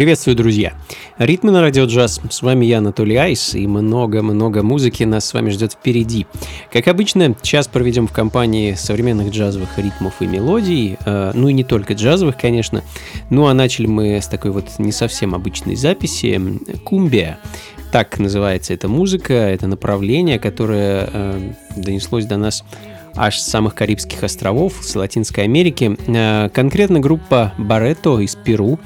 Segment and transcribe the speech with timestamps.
[0.00, 0.72] Приветствую, друзья!
[1.18, 2.22] Ритмы на радио джаз.
[2.30, 6.26] С вами я, Анатолий Айс, и много-много музыки нас с вами ждет впереди.
[6.72, 11.64] Как обычно, час проведем в компании современных джазовых ритмов и мелодий, э, ну и не
[11.64, 12.82] только джазовых, конечно.
[13.28, 16.40] Ну а начали мы с такой вот не совсем обычной записи
[16.82, 17.38] «Кумбия».
[17.92, 22.64] Так называется эта музыка, это направление, которое э, донеслось до нас
[23.16, 25.94] аж с самых Карибских островов, с Латинской Америки.
[26.06, 28.78] Э, конкретно группа Баретто из Перу.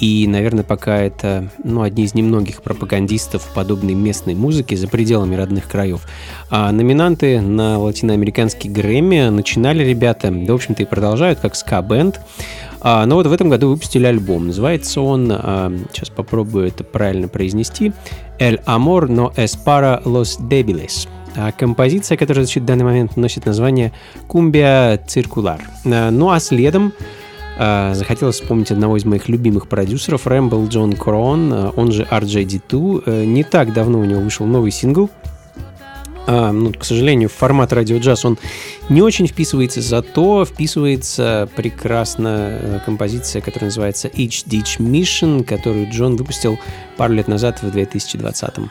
[0.00, 5.68] И, наверное, пока это ну, одни из немногих пропагандистов подобной местной музыки за пределами родных
[5.68, 6.06] краев.
[6.50, 12.20] А номинанты на латиноамериканский Грэмми начинали ребята, да, в общем-то, и продолжают, как ска-бенд.
[12.80, 14.48] А, но вот в этом году выпустили альбом.
[14.48, 17.92] Называется он, а, сейчас попробую это правильно произнести,
[18.38, 21.08] «El amor no es para los débiles».
[21.34, 23.92] А композиция, которая звучит в данный момент, носит название
[24.26, 25.60] «Кумбия циркулар».
[25.84, 26.92] А, ну а следом
[27.58, 33.02] а, захотелось вспомнить одного из моих любимых продюсеров, Рэмбл Джон Крон, он же RJD2.
[33.06, 35.10] Э, не так давно у него вышел новый сингл,
[36.26, 38.36] а, ну, к сожалению, в формат радио джаз он
[38.88, 46.16] не очень вписывается, зато вписывается прекрасно э, композиция, которая называется Each Ditch Mission, которую Джон
[46.16, 46.58] выпустил
[46.96, 48.68] пару лет назад в 2020 -м.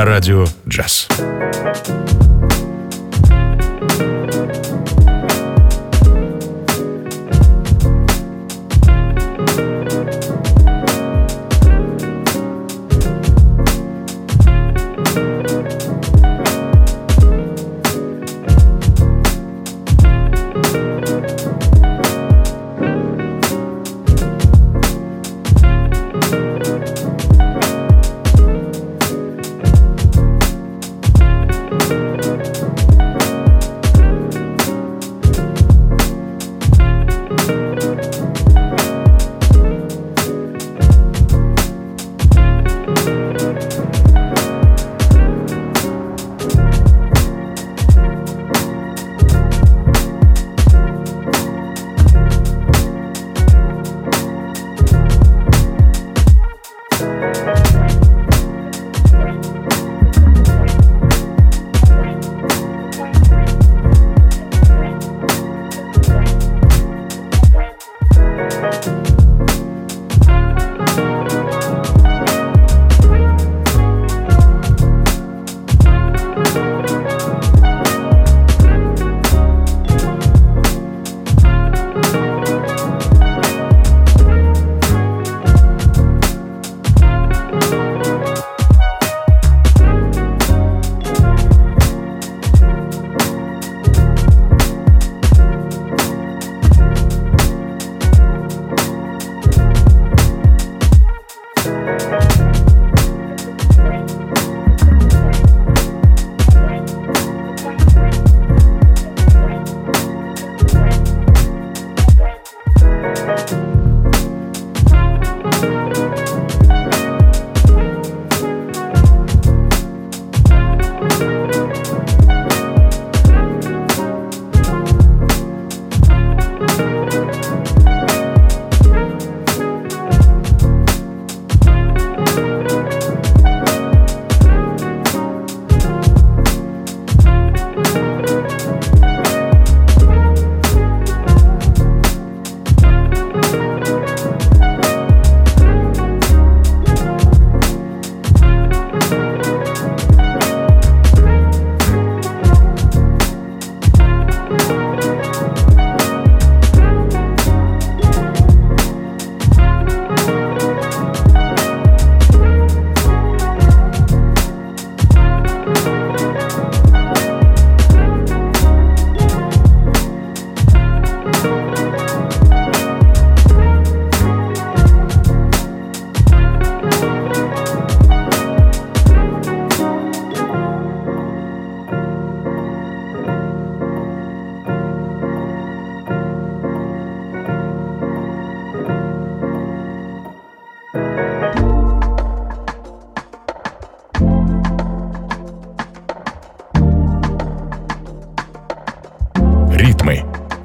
[0.00, 1.08] На радио джаз.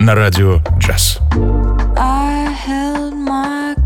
[0.06, 1.20] На радио «Джаз».
[1.96, 3.85] control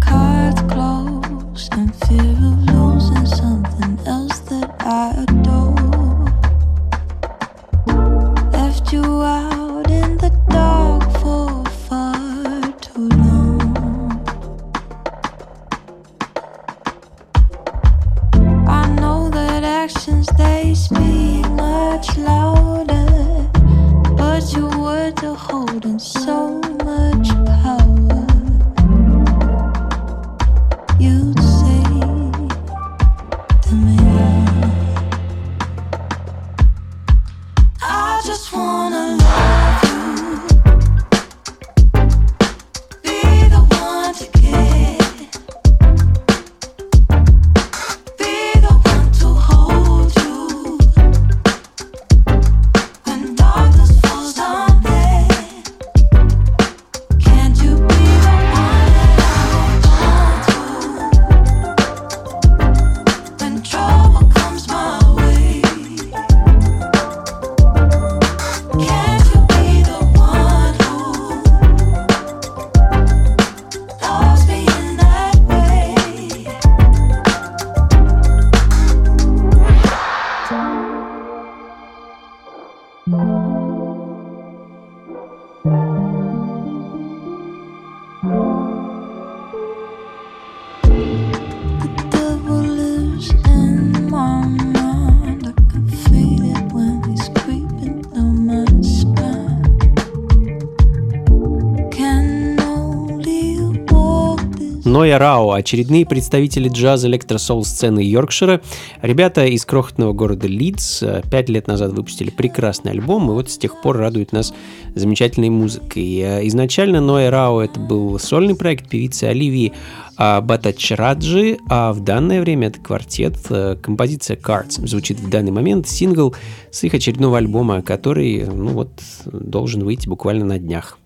[105.59, 108.61] очередные представители джаза электросол сцены Йоркшира.
[109.01, 113.57] Ребята из крохотного города Лидс э, пять лет назад выпустили прекрасный альбом, и вот с
[113.57, 114.53] тех пор радует нас
[114.95, 116.19] замечательной музыкой.
[116.19, 119.73] Э, изначально Ноя Рао это был сольный проект певицы Оливии
[120.21, 123.37] а Батачраджи, а в данное время это квартет.
[123.49, 126.35] Э, композиция Cards звучит в данный момент сингл
[126.71, 128.91] с их очередного альбома, который, ну вот,
[129.25, 130.97] должен выйти буквально на днях.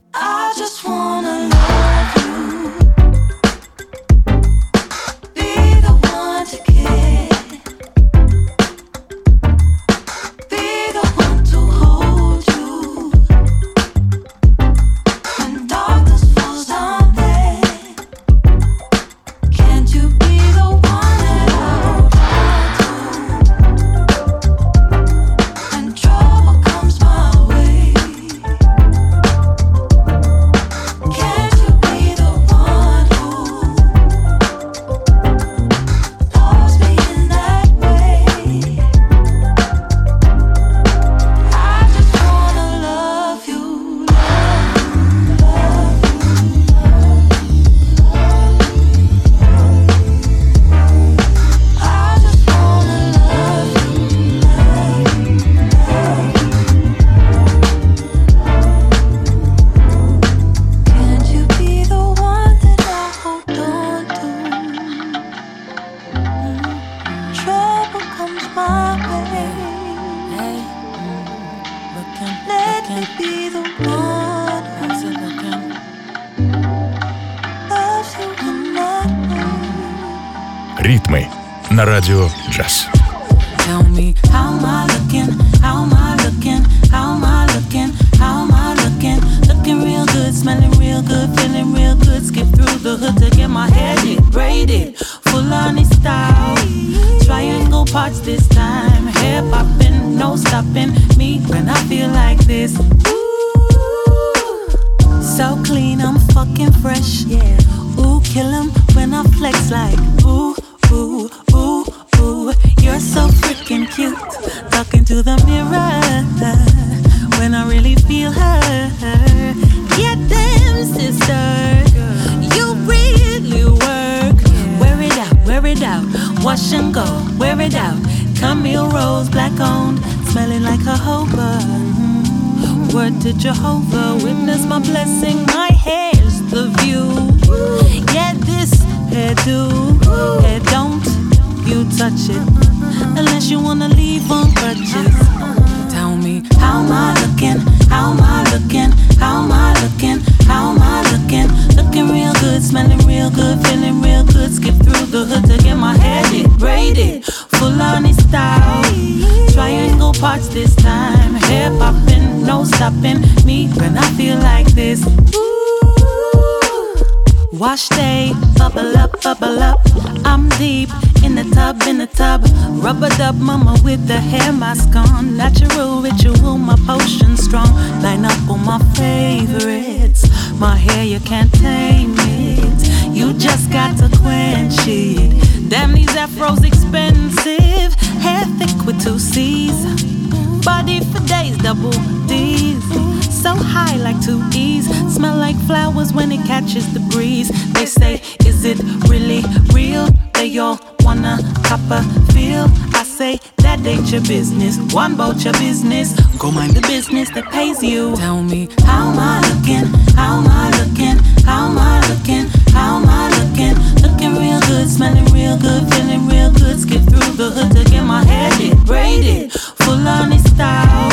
[200.54, 200.54] Real?
[200.54, 202.02] They all wanna cop a
[202.34, 202.68] feel.
[202.94, 204.78] I say, That ain't your business.
[204.94, 206.14] One about your business.
[206.38, 208.16] Go mind the business that pays you.
[208.16, 209.86] Tell me, How am I looking?
[210.16, 211.18] How am I looking?
[211.46, 212.46] How am I looking?
[212.72, 213.76] How am I looking?
[214.04, 216.80] Looking real good, smelling real good, feeling real good.
[216.80, 221.10] Skip through the hood to get my hair did, braided, full on style.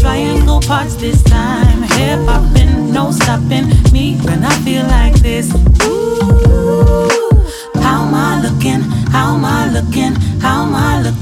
[0.00, 3.66] Triangle parts this time, hair popping, no stopping.
[3.92, 5.48] Me when I feel like this.
[5.84, 6.03] Ooh,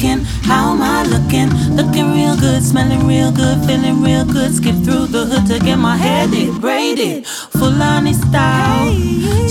[0.02, 0.24] looking?
[0.42, 1.48] How am I looking?
[1.76, 4.52] Looking real good, smelling real good, feeling real good.
[4.54, 8.94] Skip through the hood to get my hair did, braided, full on style.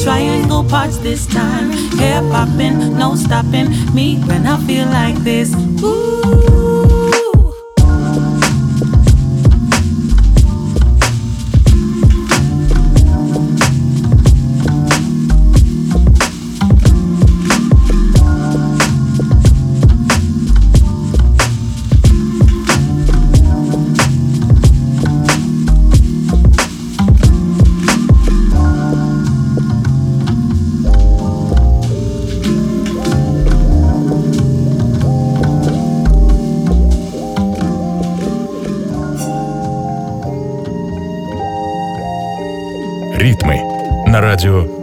[0.04, 3.70] Triangle parts this time, hair popping, no stopping.
[3.94, 5.54] Me when I feel like this.
[5.84, 6.31] Ooh.
[44.44, 44.81] Радио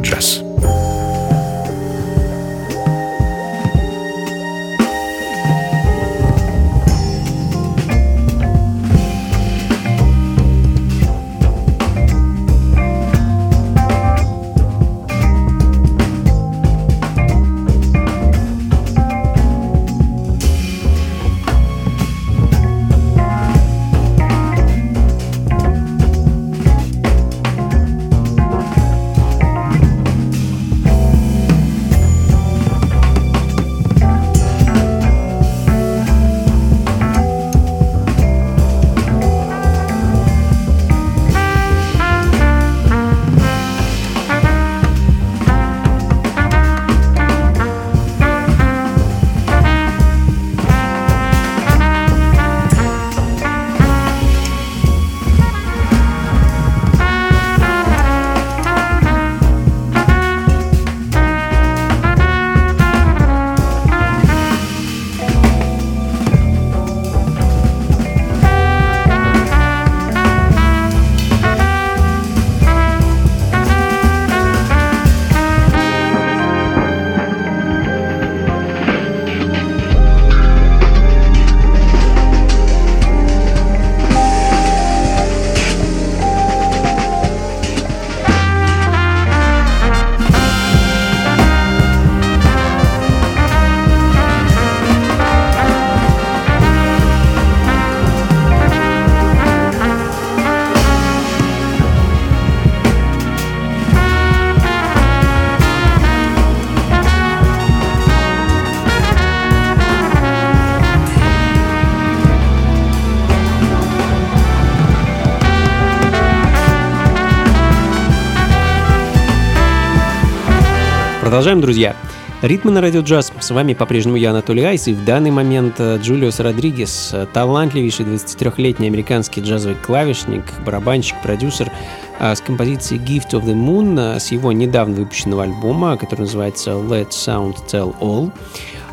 [121.38, 121.94] Продолжаем, друзья.
[122.42, 123.32] Ритмы на радио джаз.
[123.38, 128.06] С вами по-прежнему я, Анатолий Айс, и в данный момент э, Джулиус Родригес, э, талантливейший
[128.06, 131.70] 23-летний американский джазовый клавишник, барабанщик, продюсер
[132.18, 137.10] э, с композицией Gift of the Moon с его недавно выпущенного альбома, который называется Let
[137.10, 138.32] Sound Tell All.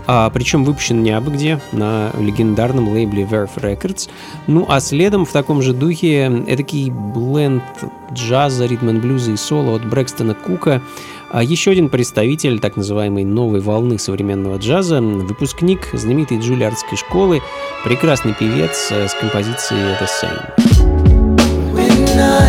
[0.07, 4.09] А, причем выпущен не абы где, на легендарном лейбле Verve Records.
[4.47, 7.63] Ну а следом в таком же духе эдакий бленд
[8.13, 10.81] джаза, ритм блюза и соло от Брэкстона Кука–
[11.35, 17.41] а еще один представитель так называемой новой волны современного джаза, выпускник знаменитой джулиардской школы,
[17.83, 20.95] прекрасный певец э, с композицией The Same.
[22.15, 22.39] на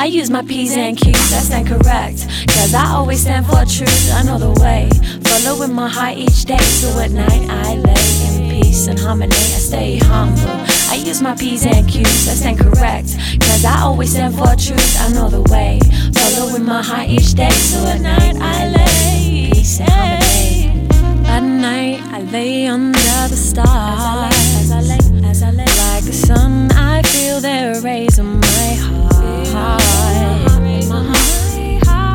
[0.00, 2.28] I use my P's and Q's, I stand correct.
[2.46, 4.12] Cause I always stand for truth.
[4.14, 4.88] I know the way.
[5.24, 6.56] Following my heart each day.
[6.58, 9.34] So at night I lay in peace and harmony.
[9.34, 10.64] I stay humble.
[10.88, 13.16] I use my P's and Q's, I stand correct.
[13.40, 15.00] Cause I always stand for truth.
[15.00, 15.80] I know the way.
[16.14, 17.50] Following my heart each day.
[17.50, 21.26] So at night I lay peace and harmony.
[21.26, 22.92] At night I lay under
[23.28, 24.32] the stars.
[24.62, 28.74] As I lay, as I lay, like the sun, I feel their rays on my
[28.74, 28.97] heart.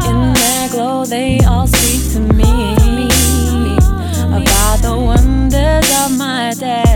[0.09, 0.33] In
[0.71, 2.51] glow, they all speak to me
[4.39, 6.92] about the wonders of my destiny.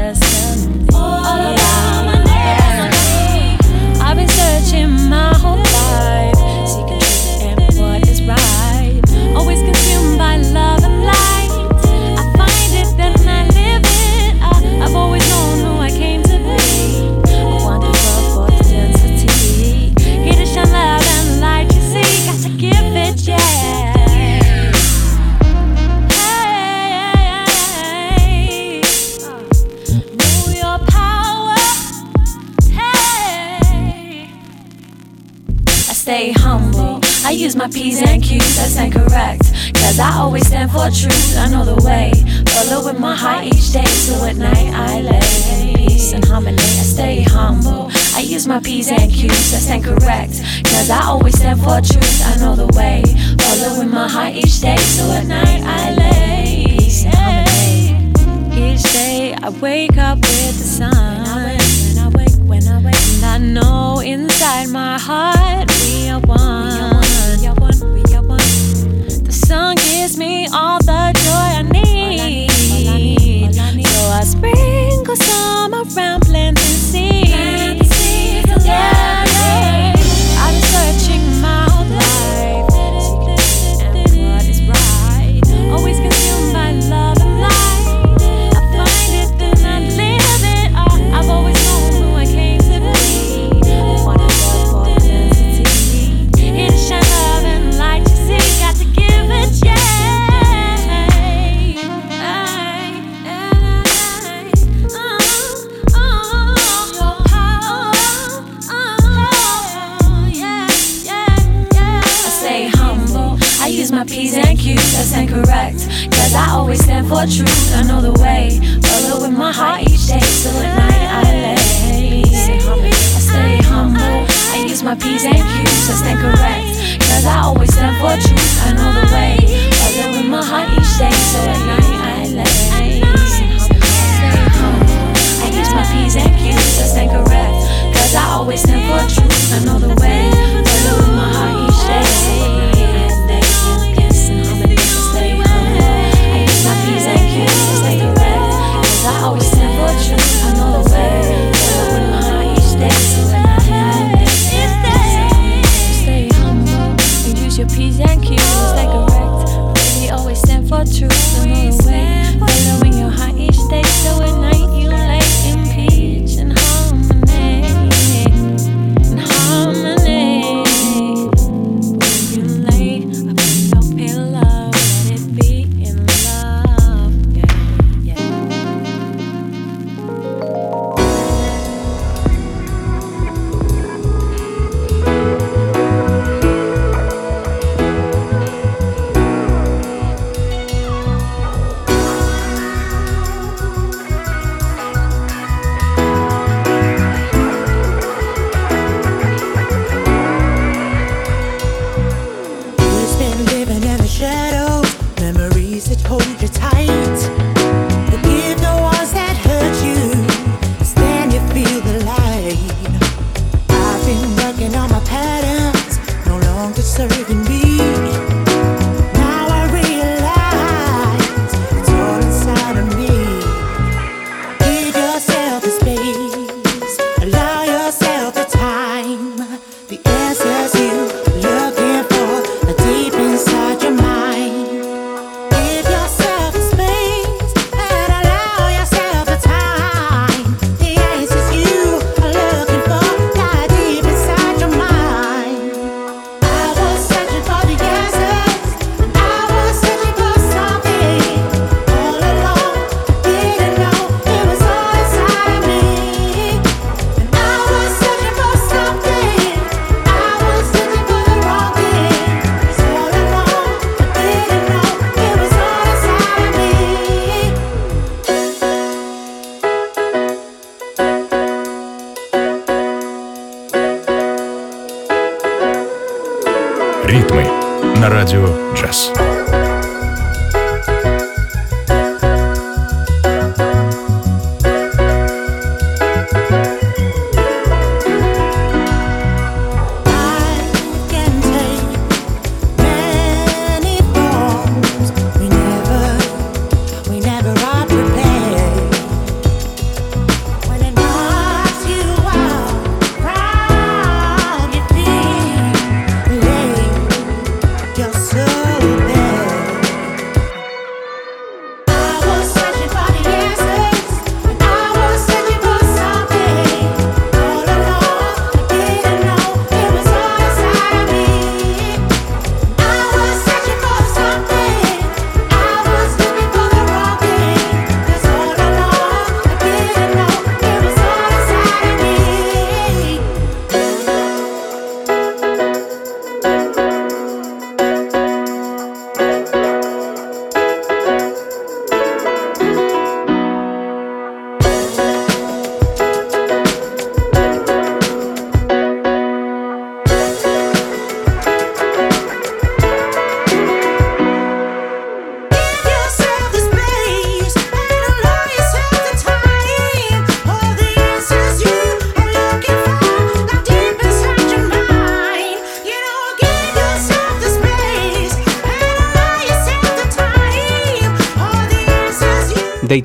[37.70, 39.44] P's and Q's, I stand correct.
[39.74, 42.12] Cause I always stand for truth, I know the way.
[42.50, 46.58] Following my heart each day, so at night I lay in peace and harmony.
[46.58, 47.90] I stay humble.
[48.16, 50.42] I use my P's and Q's, I stand correct.
[50.66, 53.04] Cause I always stand for truth, I know the way.
[53.40, 58.74] Following my heart each day, so at night I lay peace and harmony.
[58.74, 61.17] Each day I wake up with the sun.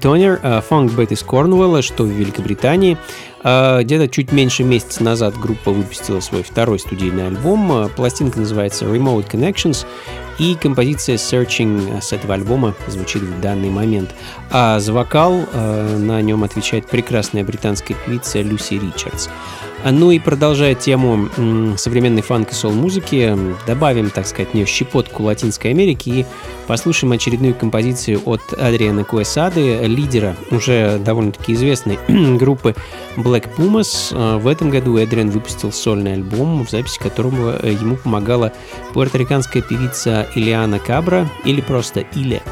[0.02, 2.98] Дейтонер, фанк бет из Корнуэлла, что в Великобритании.
[3.44, 7.70] Э, где-то чуть меньше месяца назад группа выпустила свой второй студийный альбом.
[7.72, 9.86] Э, пластинка называется Remote Connections,
[10.40, 14.10] и композиция Searching с этого альбома звучит в данный момент.
[14.50, 19.28] А за вокал э, на нем отвечает прекрасная британская певица Люси Ричардс.
[19.84, 21.28] Ну и продолжая тему
[21.76, 26.26] современной фанк и сол-музыки, добавим, так сказать, в нее щепотку Латинской Америки и
[26.68, 31.98] послушаем очередную композицию от Адриана Куэсады, лидера уже довольно-таки известной
[32.38, 32.76] группы
[33.16, 34.38] Black Pumas.
[34.38, 38.52] В этом году Эдриан выпустил сольный альбом, в записи которого ему помогала
[38.94, 42.42] пуэрториканская певица Илиана Кабра или просто Иле.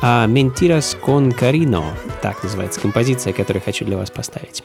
[0.00, 1.84] А Mentiras con Carino,
[2.22, 4.64] так называется композиция, которую хочу для вас поставить.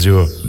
[0.00, 0.39] Радио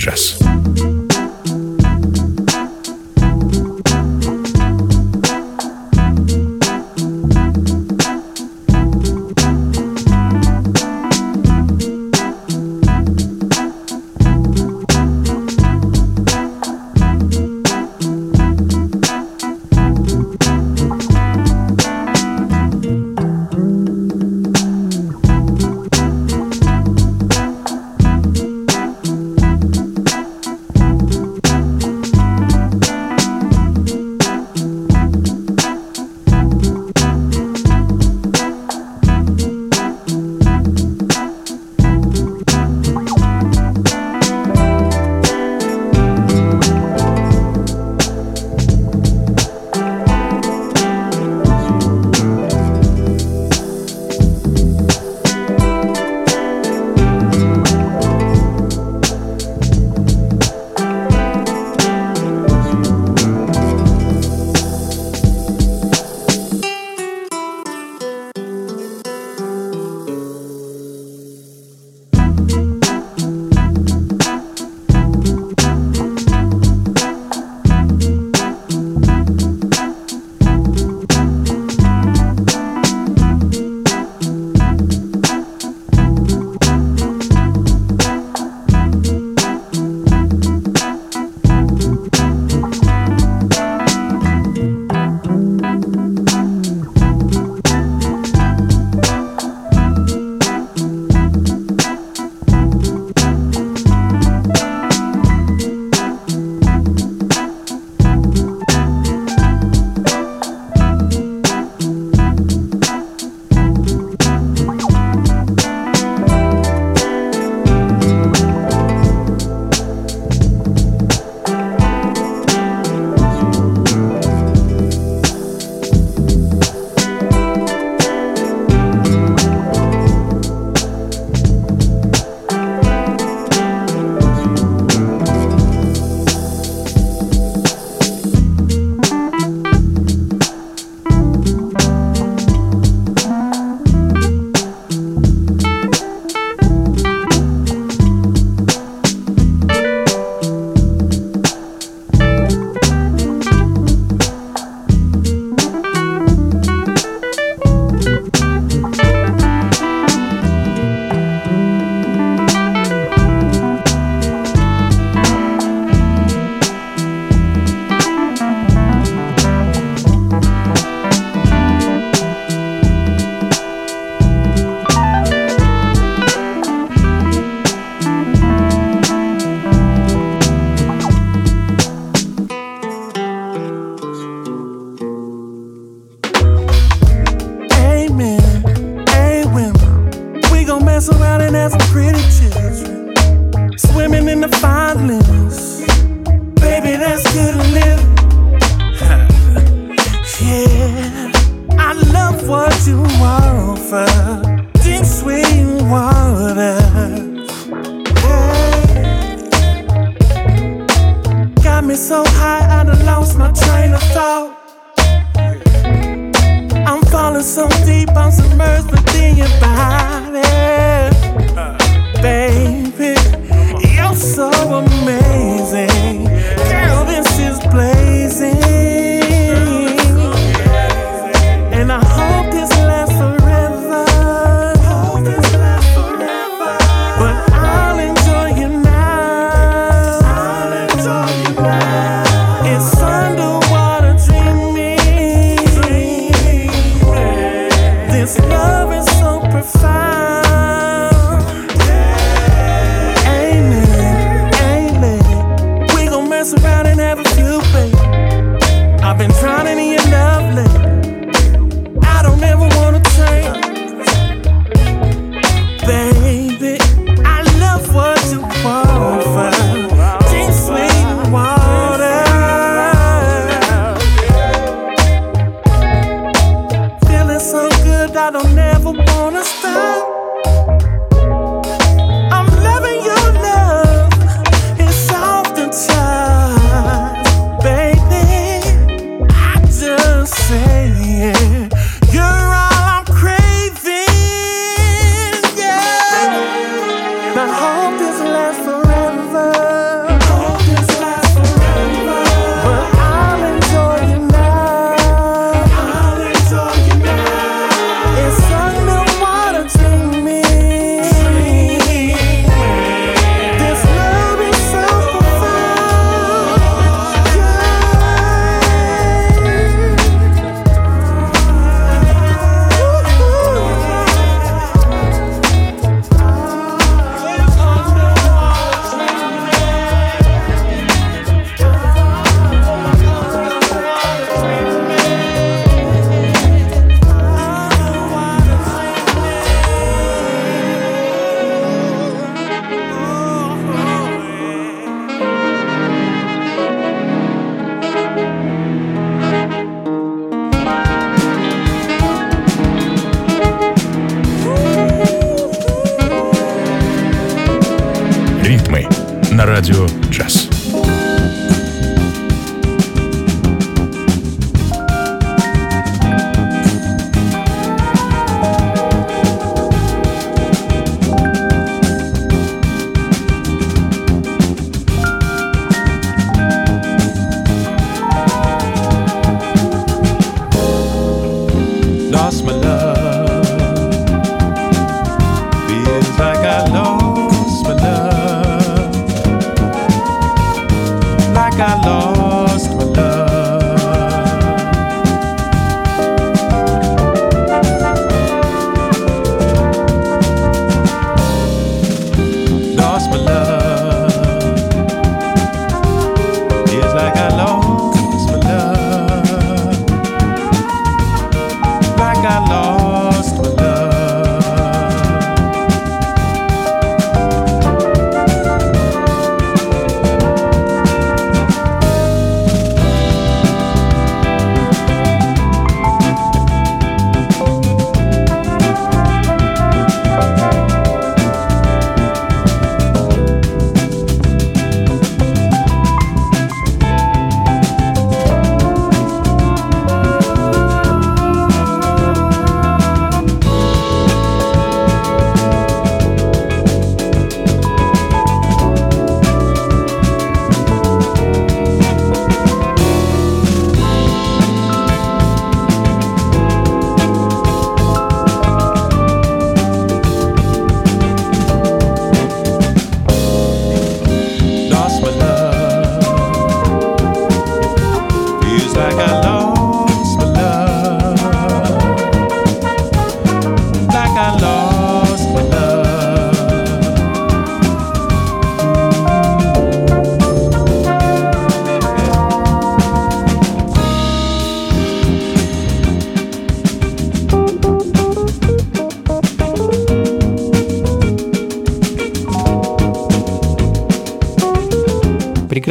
[403.26, 403.51] love.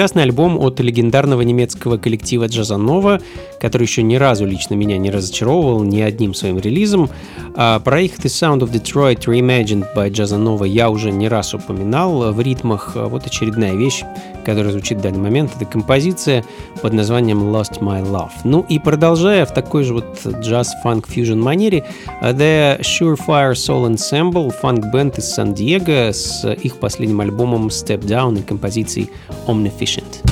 [0.01, 3.20] Прекрасный альбом от легендарного немецкого коллектива Джазанова,
[3.61, 7.11] который еще ни разу лично меня не разочаровывал ни одним своим релизом.
[7.55, 12.32] А про их The Sound of Detroit Reimagined by Джазанова я уже не раз упоминал
[12.32, 12.92] в ритмах.
[12.94, 14.03] А Вот очередная вещь,
[14.45, 16.45] которая звучит в данный момент, это композиция
[16.82, 18.32] под названием Lost My Love.
[18.45, 21.84] Ну и продолжая в такой же вот джаз-фанк-фьюжн манере,
[22.22, 29.11] The Surefire Soul Ensemble, фанк-бенд из Сан-Диего с их последним альбомом Step Down и композицией
[29.47, 30.30] Omnificent.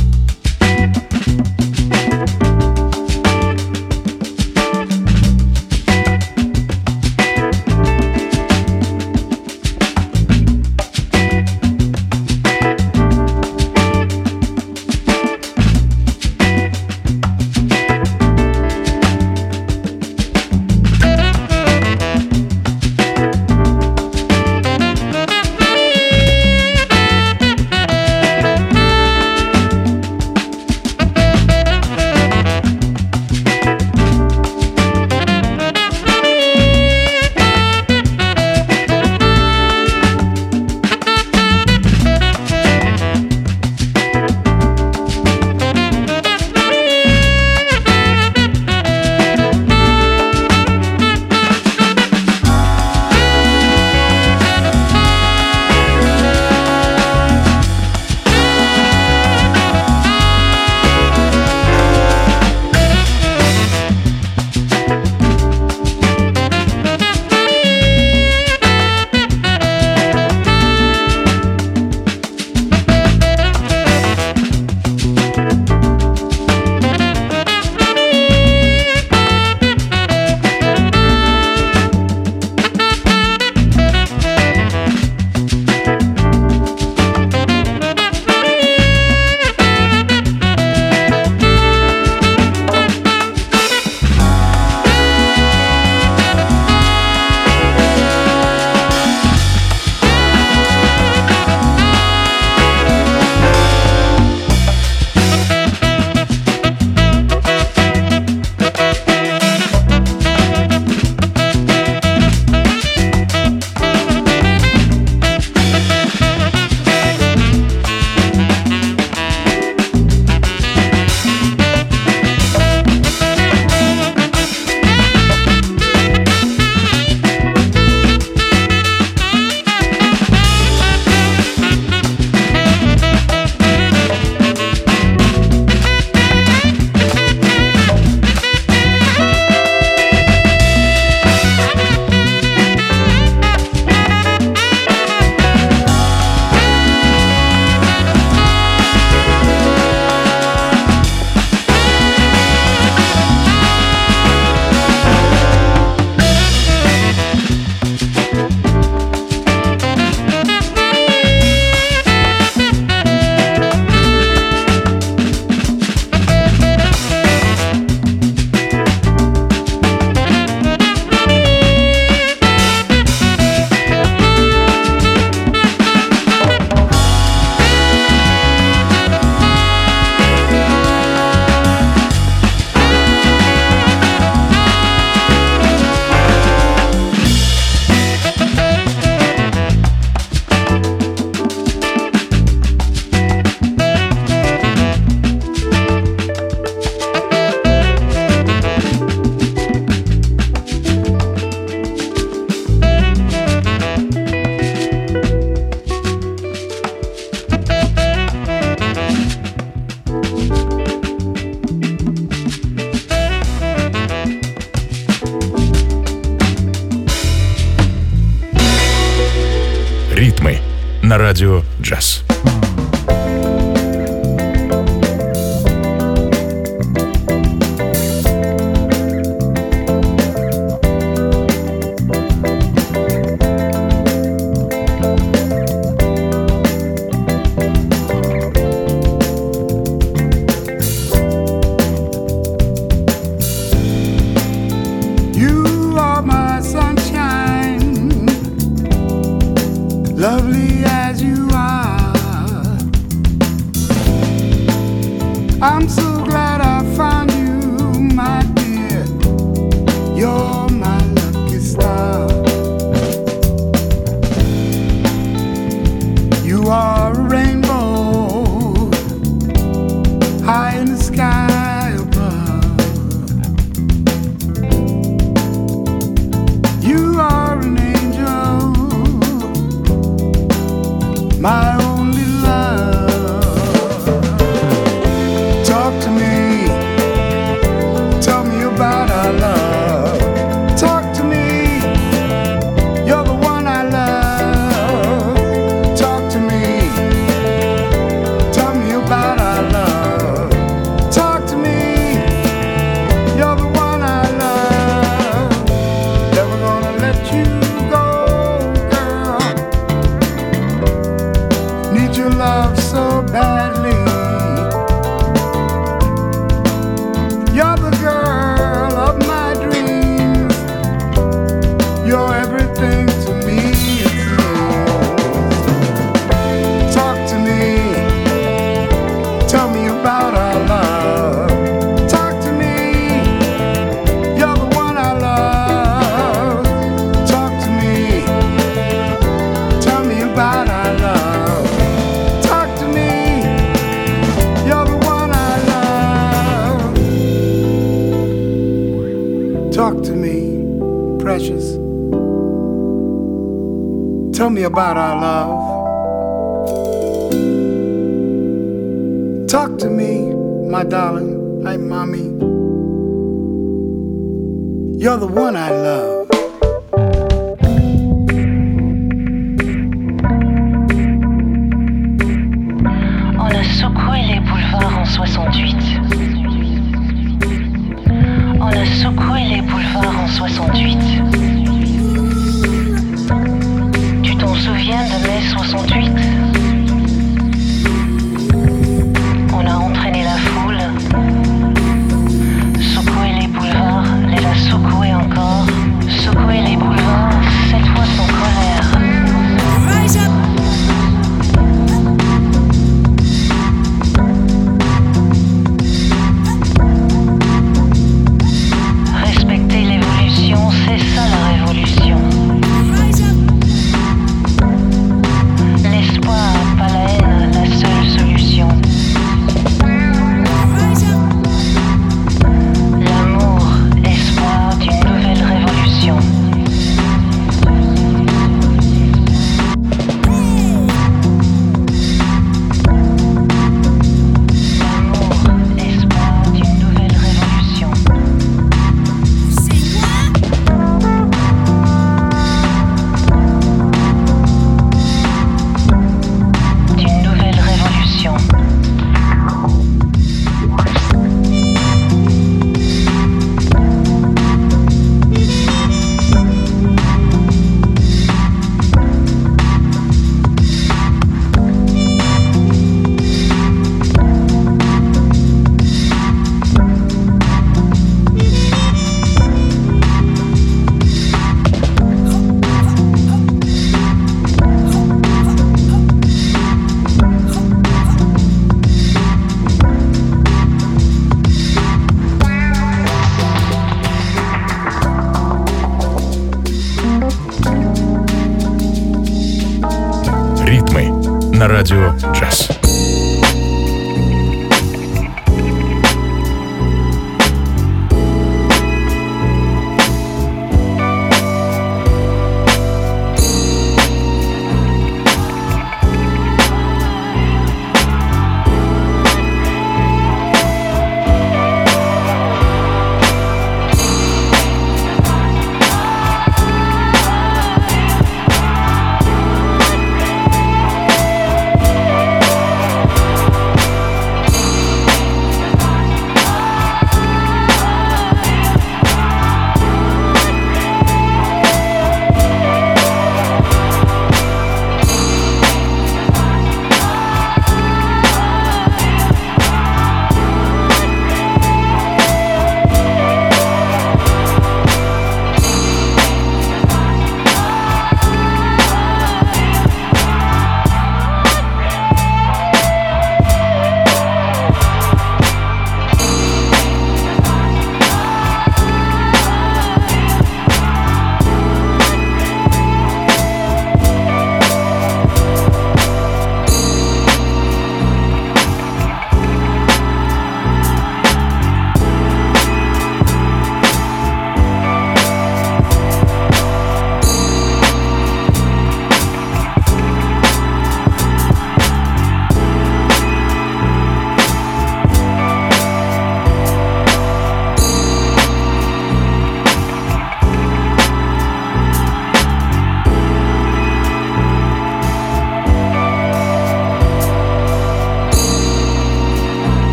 [221.18, 222.27] Радио «Джаз».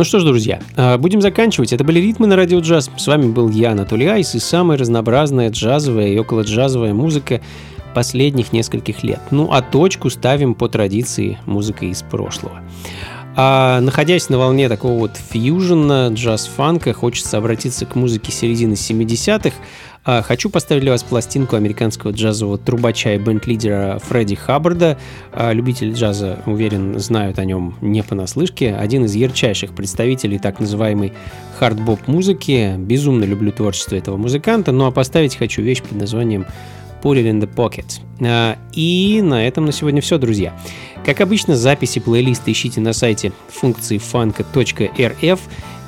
[0.00, 1.74] Ну что ж, друзья, а, будем заканчивать.
[1.74, 2.90] Это были ритмы на радио джаз.
[2.96, 7.42] С вами был я, Анатолий Айс, и самая разнообразная джазовая и около джазовая музыка
[7.94, 9.20] последних нескольких лет.
[9.30, 12.62] Ну а точку ставим по традиции музыка из прошлого.
[13.36, 19.54] А находясь на волне такого вот фьюжена, джаз-фанка, хочется обратиться к музыке середины 70-х.
[20.04, 24.98] А, хочу поставить для вас пластинку американского джазового трубача и бенд-лидера Фредди Хаббарда.
[25.32, 28.74] А, любители джаза, уверен, знают о нем не понаслышке.
[28.74, 31.12] Один из ярчайших представителей так называемой
[31.58, 32.74] хард-боп музыки.
[32.78, 34.72] Безумно люблю творчество этого музыканта.
[34.72, 36.46] Ну а поставить хочу вещь под названием
[37.02, 38.00] Put It in the Pocket.
[38.22, 40.54] А, и на этом на сегодня все, друзья.
[41.04, 45.40] Как обычно, записи плейлиста ищите на сайте функции фанка.рф.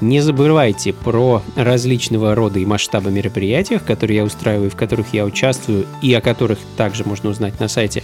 [0.02, 5.86] Не забывайте про различного рода и масштаба мероприятиях, которые я устраиваю, в которых я участвую
[6.02, 8.02] и о которых также можно узнать на сайте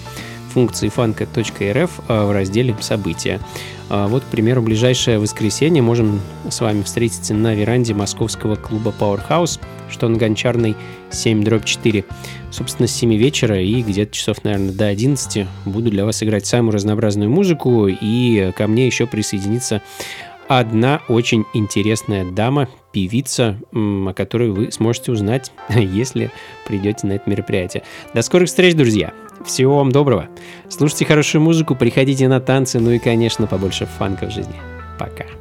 [0.54, 3.40] функции фанка.рф а, в разделе «События».
[3.90, 9.58] А, вот, к примеру, ближайшее воскресенье можем с вами встретиться на веранде московского клуба Powerhouse,
[9.90, 10.76] что на Гончарной
[11.10, 12.04] 7 дробь 4.
[12.52, 16.74] Собственно, с 7 вечера и где-то часов, наверное, до 11 буду для вас играть самую
[16.74, 19.82] разнообразную музыку, и ко мне еще присоединится
[20.48, 26.30] одна очень интересная дама, певица, о которой вы сможете узнать, если
[26.66, 27.84] придете на это мероприятие.
[28.14, 29.12] До скорых встреч, друзья!
[29.44, 30.28] Всего вам доброго!
[30.68, 34.56] Слушайте хорошую музыку, приходите на танцы, ну и, конечно, побольше фанка в жизни.
[34.98, 35.37] Пока!